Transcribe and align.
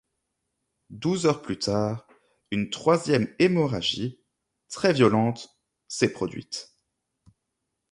Douze 0.89 1.27
heures 1.27 1.43
plus 1.43 1.59
tard, 1.59 2.07
une 2.49 2.71
troisième 2.71 3.31
hémorragie, 3.37 4.19
très 4.67 4.93
violente, 4.93 5.55
s'est 5.87 6.11
produite. 6.11 6.75